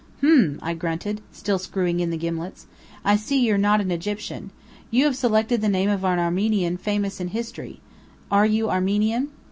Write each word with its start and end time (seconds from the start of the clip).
"H'm," 0.17 0.57
I 0.63 0.73
grunted, 0.73 1.21
still 1.31 1.59
screwing 1.59 1.99
in 1.99 2.09
the 2.09 2.17
gimlets. 2.17 2.65
"I 3.05 3.15
see 3.15 3.39
you're 3.39 3.59
not 3.59 3.81
an 3.81 3.91
Egyptian. 3.91 4.49
You 4.89 5.05
have 5.05 5.15
selected 5.15 5.61
the 5.61 5.69
name 5.69 5.91
of 5.91 6.03
an 6.03 6.17
Armenian 6.17 6.77
famous 6.77 7.19
in 7.19 7.27
history. 7.27 7.81
Are 8.31 8.47
you 8.47 8.67
Armenian?" 8.67 9.27